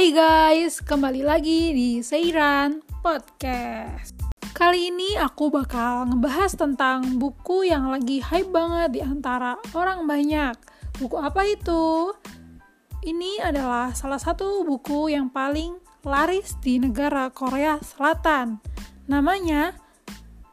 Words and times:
Hai 0.00 0.16
guys, 0.16 0.80
kembali 0.80 1.20
lagi 1.20 1.76
di 1.76 1.90
Seiran 2.00 2.80
Podcast. 3.04 4.16
Kali 4.56 4.88
ini 4.88 5.12
aku 5.20 5.52
bakal 5.52 6.08
ngebahas 6.08 6.56
tentang 6.56 7.20
buku 7.20 7.68
yang 7.68 7.92
lagi 7.92 8.24
hype 8.24 8.48
banget 8.48 8.96
di 8.96 9.00
antara 9.04 9.60
orang 9.76 10.08
banyak. 10.08 10.56
Buku 10.96 11.20
apa 11.20 11.44
itu? 11.44 12.16
Ini 13.04 13.44
adalah 13.44 13.92
salah 13.92 14.16
satu 14.16 14.64
buku 14.64 15.12
yang 15.12 15.28
paling 15.28 15.76
laris 16.08 16.56
di 16.64 16.80
negara 16.80 17.28
Korea 17.28 17.76
Selatan. 17.84 18.56
Namanya 19.04 19.76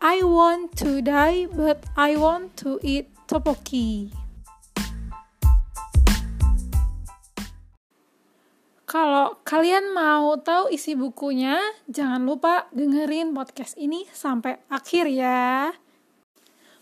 I 0.03 0.27
Want 0.27 0.75
to 0.83 0.99
Die 0.99 1.47
But 1.47 1.87
I 1.95 2.19
Want 2.19 2.59
to 2.67 2.83
Eat 2.83 3.15
Tteokbokki. 3.31 4.26
Kalau 8.87 9.43
kalian 9.43 9.91
mau 9.91 10.39
tahu 10.39 10.71
isi 10.71 10.95
bukunya, 10.95 11.59
jangan 11.91 12.23
lupa 12.23 12.71
dengerin 12.71 13.35
podcast 13.35 13.75
ini 13.75 14.07
sampai 14.15 14.63
akhir 14.71 15.11
ya. 15.11 15.75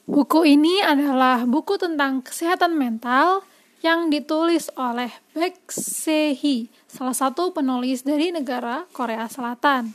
Buku 0.06 0.46
ini 0.46 0.86
adalah 0.86 1.50
buku 1.50 1.82
tentang 1.82 2.22
kesehatan 2.22 2.78
mental 2.78 3.42
yang 3.82 4.14
ditulis 4.14 4.70
oleh 4.78 5.10
Baek 5.34 5.66
Se-hee, 5.74 6.70
salah 6.86 7.18
satu 7.18 7.50
penulis 7.58 8.06
dari 8.06 8.30
negara 8.30 8.86
Korea 8.94 9.26
Selatan. 9.26 9.90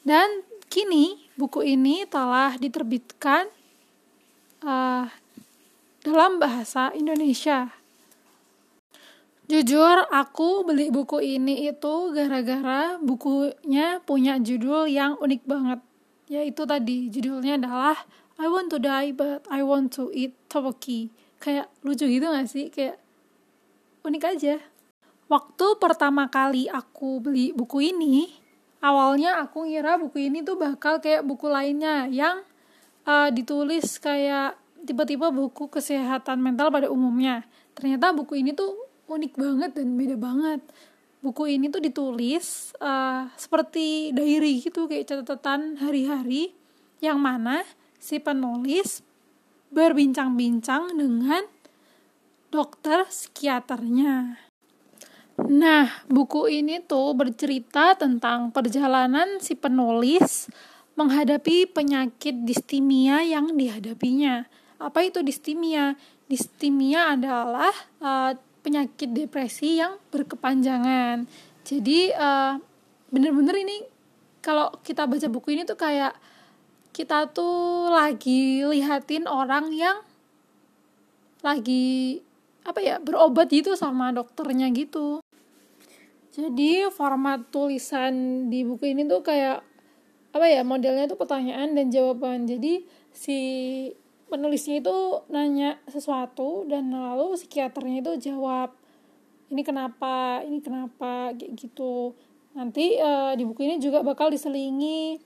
Dan 0.00 0.40
kini 0.72 1.28
buku 1.36 1.60
ini 1.60 2.08
telah 2.08 2.56
diterbitkan 2.56 3.44
uh, 4.64 5.04
dalam 6.00 6.40
bahasa 6.40 6.88
Indonesia. 6.96 7.79
Jujur, 9.50 10.06
aku 10.14 10.62
beli 10.62 10.94
buku 10.94 11.18
ini 11.18 11.66
itu 11.66 12.14
gara-gara 12.14 13.02
bukunya 13.02 13.98
punya 14.06 14.38
judul 14.38 14.86
yang 14.86 15.18
unik 15.18 15.42
banget. 15.42 15.82
Yaitu 16.30 16.62
tadi, 16.70 17.10
judulnya 17.10 17.58
adalah 17.58 17.98
I 18.38 18.46
want 18.46 18.70
to 18.70 18.78
die 18.78 19.10
but 19.10 19.42
I 19.50 19.66
want 19.66 19.90
to 19.98 20.14
eat 20.14 20.38
tteokbokki. 20.46 21.10
Kayak 21.42 21.66
lucu 21.82 22.06
gitu 22.06 22.30
gak 22.30 22.46
sih? 22.46 22.70
Kayak 22.70 23.02
unik 24.06 24.22
aja. 24.22 24.62
Waktu 25.26 25.66
pertama 25.82 26.30
kali 26.30 26.70
aku 26.70 27.18
beli 27.18 27.50
buku 27.50 27.90
ini, 27.90 28.30
awalnya 28.78 29.42
aku 29.42 29.66
ngira 29.66 29.98
buku 29.98 30.30
ini 30.30 30.46
tuh 30.46 30.62
bakal 30.62 31.02
kayak 31.02 31.26
buku 31.26 31.50
lainnya 31.50 32.06
yang 32.06 32.46
uh, 33.02 33.34
ditulis 33.34 33.98
kayak 33.98 34.54
tipe-tipe 34.86 35.26
buku 35.26 35.66
kesehatan 35.66 36.38
mental 36.38 36.70
pada 36.70 36.86
umumnya. 36.86 37.42
Ternyata 37.74 38.14
buku 38.14 38.38
ini 38.38 38.54
tuh 38.54 38.89
unik 39.10 39.34
banget 39.34 39.70
dan 39.74 39.98
beda 39.98 40.16
banget 40.16 40.62
buku 41.20 41.60
ini 41.60 41.68
tuh 41.68 41.84
ditulis 41.84 42.72
uh, 42.80 43.28
seperti 43.36 44.14
diary 44.16 44.64
gitu 44.64 44.88
kayak 44.88 45.08
catatan 45.08 45.76
hari-hari 45.76 46.56
yang 47.04 47.20
mana 47.20 47.60
si 48.00 48.16
penulis 48.20 49.04
berbincang-bincang 49.68 50.96
dengan 50.96 51.44
dokter 52.50 53.06
psikiaternya. 53.06 54.40
Nah, 55.40 55.86
buku 56.10 56.50
ini 56.52 56.84
tuh 56.84 57.16
bercerita 57.16 57.96
tentang 57.96 58.52
perjalanan 58.52 59.40
si 59.40 59.56
penulis 59.56 60.50
menghadapi 60.98 61.70
penyakit 61.70 62.44
distimia 62.44 63.24
yang 63.24 63.56
dihadapinya. 63.56 64.44
Apa 64.76 65.06
itu 65.06 65.24
distimia? 65.24 65.96
Distimia 66.28 67.16
adalah 67.16 67.72
uh, 68.04 68.36
penyakit 68.60 69.10
depresi 69.12 69.80
yang 69.80 69.96
berkepanjangan. 70.12 71.24
Jadi 71.64 72.12
uh, 72.12 72.60
bener-bener 73.12 73.56
ini 73.60 73.76
kalau 74.40 74.72
kita 74.80 75.04
baca 75.04 75.28
buku 75.28 75.56
ini 75.56 75.68
tuh 75.68 75.76
kayak 75.76 76.16
kita 76.90 77.30
tuh 77.30 77.92
lagi 77.92 78.64
lihatin 78.66 79.28
orang 79.30 79.70
yang 79.72 80.02
lagi 81.40 82.20
apa 82.66 82.80
ya 82.84 83.00
berobat 83.00 83.48
gitu 83.48 83.76
sama 83.76 84.12
dokternya 84.12 84.68
gitu. 84.72 85.24
Jadi 86.30 86.86
format 86.92 87.42
tulisan 87.50 88.46
di 88.52 88.62
buku 88.62 88.94
ini 88.94 89.08
tuh 89.08 89.24
kayak 89.24 89.64
apa 90.30 90.46
ya 90.46 90.62
modelnya 90.62 91.10
tuh 91.10 91.18
pertanyaan 91.18 91.74
dan 91.74 91.90
jawaban. 91.90 92.46
Jadi 92.46 92.86
si 93.10 93.38
penulisnya 94.30 94.78
itu 94.78 94.96
nanya 95.28 95.82
sesuatu 95.90 96.64
dan 96.70 96.94
lalu 96.94 97.34
psikiaternya 97.34 97.98
itu 98.00 98.30
jawab 98.30 98.72
ini 99.50 99.66
kenapa? 99.66 100.46
Ini 100.46 100.62
kenapa? 100.62 101.34
Gitu. 101.34 102.14
Nanti 102.54 102.94
uh, 103.02 103.34
di 103.34 103.42
buku 103.42 103.66
ini 103.66 103.82
juga 103.82 104.02
bakal 104.06 104.30
diselingi 104.30 105.18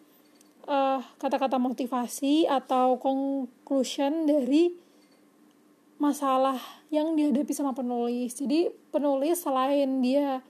eh, 0.64 1.00
kata-kata 1.20 1.60
motivasi 1.60 2.48
atau 2.48 2.96
conclusion 2.96 4.24
dari 4.24 4.72
masalah 6.00 6.56
yang 6.88 7.12
dihadapi 7.12 7.52
sama 7.52 7.76
penulis. 7.76 8.36
Jadi 8.36 8.72
penulis 8.88 9.44
selain 9.44 10.00
dia 10.00 10.40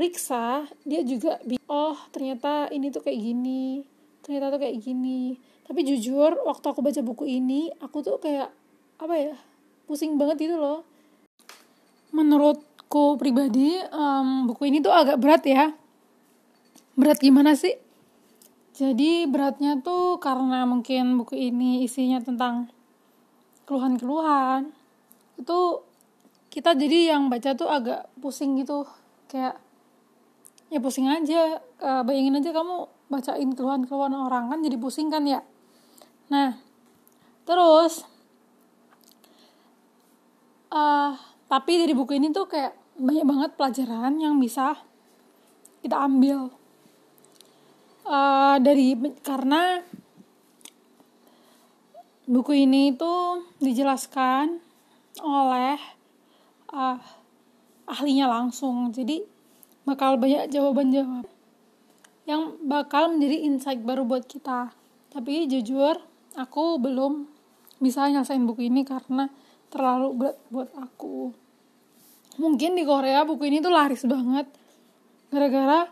periksa 0.00 0.64
dia 0.80 1.04
juga 1.04 1.36
oh 1.68 1.92
ternyata 2.08 2.72
ini 2.72 2.88
tuh 2.88 3.04
kayak 3.04 3.20
gini 3.20 3.84
ternyata 4.24 4.56
tuh 4.56 4.60
kayak 4.64 4.80
gini 4.80 5.36
tapi 5.70 5.86
jujur 5.86 6.34
waktu 6.50 6.66
aku 6.66 6.82
baca 6.82 6.98
buku 6.98 7.30
ini 7.30 7.70
aku 7.78 8.02
tuh 8.02 8.18
kayak 8.18 8.50
apa 8.98 9.14
ya 9.14 9.38
pusing 9.86 10.18
banget 10.18 10.50
gitu 10.50 10.58
loh. 10.58 10.82
Menurutku 12.10 13.14
pribadi 13.14 13.78
um, 13.94 14.50
buku 14.50 14.66
ini 14.66 14.82
tuh 14.82 14.90
agak 14.90 15.22
berat 15.22 15.46
ya. 15.46 15.70
Berat 16.98 17.22
gimana 17.22 17.54
sih? 17.54 17.78
Jadi 18.74 19.30
beratnya 19.30 19.78
tuh 19.78 20.18
karena 20.18 20.66
mungkin 20.66 21.22
buku 21.22 21.38
ini 21.38 21.86
isinya 21.86 22.18
tentang 22.18 22.66
keluhan-keluhan. 23.70 24.74
Itu 25.38 25.86
kita 26.50 26.74
jadi 26.74 27.14
yang 27.14 27.30
baca 27.30 27.54
tuh 27.54 27.70
agak 27.70 28.10
pusing 28.18 28.58
gitu. 28.58 28.90
Kayak 29.30 29.54
ya 30.66 30.82
pusing 30.82 31.06
aja. 31.06 31.62
Uh, 31.78 32.02
bayangin 32.02 32.42
aja 32.42 32.50
kamu 32.50 32.90
bacain 33.06 33.54
keluhan-keluhan 33.54 34.18
orang 34.18 34.50
kan 34.50 34.58
jadi 34.66 34.74
pusing 34.74 35.14
kan 35.14 35.22
ya 35.30 35.46
Nah, 36.30 36.54
terus 37.42 38.06
uh, 40.70 41.18
tapi 41.50 41.82
dari 41.82 41.90
buku 41.90 42.22
ini 42.22 42.30
tuh 42.30 42.46
kayak 42.46 42.78
banyak 42.94 43.26
banget 43.26 43.50
pelajaran 43.58 44.14
yang 44.22 44.38
bisa 44.38 44.78
kita 45.82 45.98
ambil. 45.98 46.54
Uh, 48.06 48.62
dari 48.62 48.94
karena 49.26 49.82
buku 52.30 52.62
ini 52.62 52.94
itu 52.94 53.14
dijelaskan 53.58 54.62
oleh 55.18 55.78
uh, 56.70 56.98
ahlinya 57.90 58.30
langsung. 58.30 58.94
Jadi 58.94 59.26
bakal 59.82 60.14
banyak 60.14 60.46
jawaban-jawaban 60.54 61.26
yang 62.30 62.54
bakal 62.62 63.10
menjadi 63.10 63.50
insight 63.50 63.82
baru 63.82 64.06
buat 64.06 64.30
kita. 64.30 64.70
Tapi 65.10 65.50
jujur 65.50 65.98
aku 66.36 66.78
belum 66.78 67.26
bisa 67.80 68.06
nyelesain 68.06 68.44
buku 68.44 68.68
ini 68.68 68.84
karena 68.84 69.30
terlalu 69.70 70.08
berat 70.18 70.38
buat 70.50 70.70
aku. 70.76 71.32
Mungkin 72.38 72.76
di 72.76 72.84
Korea 72.86 73.24
buku 73.26 73.48
ini 73.48 73.62
tuh 73.62 73.72
laris 73.72 74.04
banget. 74.04 74.46
Gara-gara 75.30 75.86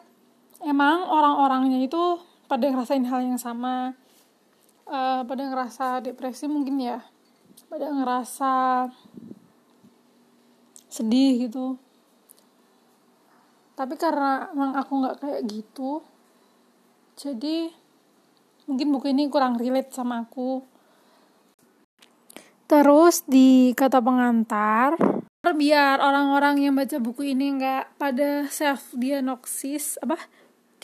emang 0.66 1.06
orang-orangnya 1.06 1.82
itu 1.82 2.18
pada 2.50 2.68
ngerasain 2.68 3.06
hal 3.06 3.20
yang 3.24 3.40
sama. 3.40 3.94
Uh, 4.88 5.20
pada 5.28 5.42
ngerasa 5.44 6.00
depresi 6.00 6.48
mungkin 6.48 6.80
ya. 6.80 7.00
Pada 7.68 7.92
ngerasa 7.92 8.52
sedih 10.88 11.48
gitu. 11.48 11.76
Tapi 13.78 13.94
karena 13.94 14.50
emang 14.50 14.74
aku 14.74 14.92
nggak 14.98 15.16
kayak 15.22 15.42
gitu 15.46 16.02
jadi 17.18 17.74
mungkin 18.68 18.92
buku 18.92 19.16
ini 19.16 19.32
kurang 19.32 19.56
relate 19.56 19.90
sama 19.96 20.28
aku. 20.28 20.60
Terus 22.68 23.24
di 23.24 23.72
kata 23.72 24.04
pengantar 24.04 25.00
biar 25.48 26.04
orang-orang 26.04 26.60
yang 26.60 26.76
baca 26.76 27.00
buku 27.00 27.32
ini 27.32 27.56
nggak 27.56 27.96
pada 27.96 28.44
self 28.52 28.92
diagnosis 28.92 29.96
apa? 30.04 30.20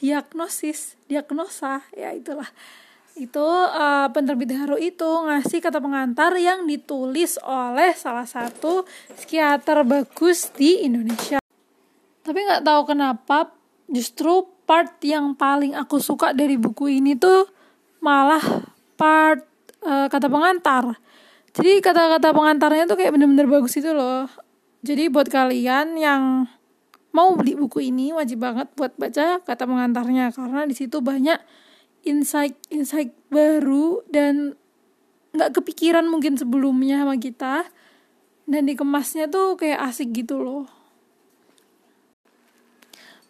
Diagnosis 0.00 0.96
diagnosa 1.04 1.84
ya 1.92 2.16
itulah. 2.16 2.48
Itu 3.14 3.44
uh, 3.44 4.08
penerbit 4.10 4.56
Haru 4.56 4.80
itu 4.80 5.04
ngasih 5.04 5.60
kata 5.60 5.78
pengantar 5.78 6.34
yang 6.40 6.64
ditulis 6.64 7.36
oleh 7.44 7.92
salah 7.94 8.26
satu 8.26 8.88
psikiater 9.14 9.84
bagus 9.84 10.50
di 10.56 10.88
Indonesia. 10.88 11.38
Tapi 12.24 12.38
nggak 12.40 12.64
tahu 12.64 12.80
kenapa 12.88 13.52
justru 13.92 14.48
part 14.64 14.96
yang 15.04 15.36
paling 15.36 15.76
aku 15.76 16.00
suka 16.00 16.32
dari 16.32 16.56
buku 16.56 16.98
ini 16.98 17.14
tuh 17.14 17.44
malah 18.04 18.44
part 19.00 19.40
uh, 19.80 20.12
kata 20.12 20.28
pengantar. 20.28 21.00
Jadi 21.56 21.80
kata-kata 21.80 22.36
pengantarnya 22.36 22.84
tuh 22.84 23.00
kayak 23.00 23.16
bener-bener 23.16 23.48
bagus 23.48 23.80
itu 23.80 23.96
loh. 23.96 24.28
Jadi 24.84 25.08
buat 25.08 25.32
kalian 25.32 25.96
yang 25.96 26.44
mau 27.16 27.32
beli 27.32 27.56
buku 27.56 27.88
ini 27.88 28.12
wajib 28.12 28.44
banget 28.44 28.68
buat 28.76 28.92
baca 29.00 29.40
kata 29.40 29.64
pengantarnya. 29.64 30.34
Karena 30.36 30.68
di 30.68 30.76
situ 30.76 31.00
banyak 31.00 31.40
insight 32.04 32.58
insight 32.68 33.16
baru 33.32 34.04
dan 34.12 34.52
nggak 35.32 35.62
kepikiran 35.62 36.04
mungkin 36.04 36.36
sebelumnya 36.36 37.06
sama 37.06 37.16
kita. 37.16 37.64
Dan 38.44 38.68
dikemasnya 38.68 39.32
tuh 39.32 39.56
kayak 39.56 39.80
asik 39.88 40.12
gitu 40.12 40.36
loh. 40.36 40.68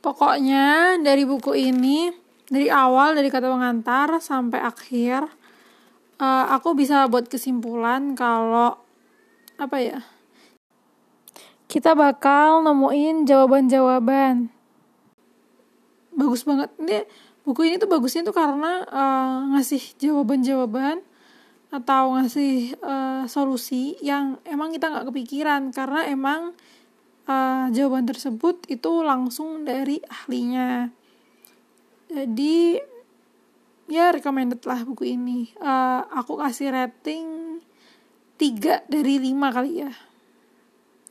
Pokoknya 0.03 0.99
dari 0.99 1.23
buku 1.23 1.55
ini 1.55 2.24
dari 2.49 2.69
awal 2.69 3.17
dari 3.17 3.29
kata 3.33 3.49
pengantar 3.49 4.21
sampai 4.21 4.61
akhir 4.61 5.25
uh, 6.21 6.45
aku 6.53 6.77
bisa 6.77 7.09
buat 7.09 7.29
kesimpulan 7.29 8.13
kalau 8.19 8.77
apa 9.57 9.77
ya 9.81 10.01
kita 11.75 11.99
bakal 11.99 12.63
nemuin 12.63 13.27
jawaban-jawaban. 13.27 14.47
Bagus 16.15 16.47
banget. 16.47 16.71
Ini 16.79 17.03
buku 17.43 17.67
ini 17.67 17.83
tuh 17.83 17.91
bagusnya 17.91 18.23
tuh 18.23 18.37
karena 18.37 18.87
uh, 18.87 19.51
ngasih 19.57 19.99
jawaban-jawaban 19.99 21.03
atau 21.75 22.15
ngasih 22.15 22.79
uh, 22.79 23.27
solusi 23.27 23.99
yang 23.99 24.39
emang 24.47 24.71
kita 24.71 24.87
nggak 24.87 25.11
kepikiran 25.11 25.75
karena 25.75 26.07
emang 26.07 26.55
uh, 27.27 27.67
jawaban 27.75 28.07
tersebut 28.07 28.63
itu 28.71 29.03
langsung 29.03 29.67
dari 29.67 29.99
ahlinya 30.07 30.95
jadi 32.15 32.79
ya 33.91 34.15
recommended 34.15 34.63
lah 34.63 34.87
buku 34.87 35.19
ini. 35.19 35.51
Uh, 35.59 36.07
aku 36.15 36.39
kasih 36.39 36.71
rating 36.71 37.59
3 38.39 38.87
dari 38.87 39.19
5 39.19 39.35
kali 39.51 39.73
ya. 39.83 39.93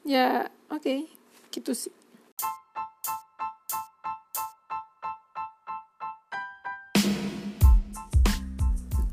Ya 0.07 0.27
oke. 0.71 0.79
Okay, 0.79 0.99
gitu 1.51 1.75
sih. 1.75 1.91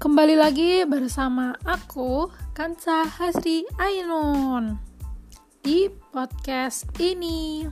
Kembali 0.00 0.32
lagi 0.32 0.80
bersama 0.88 1.52
aku, 1.60 2.32
Kansa 2.56 3.04
Hasri 3.04 3.68
Ainun, 3.76 4.80
di 5.60 5.92
podcast 5.92 6.88
ini. 6.96 7.68